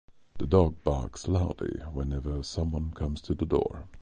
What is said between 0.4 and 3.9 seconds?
dog barks loudly whenever someone comes to the door.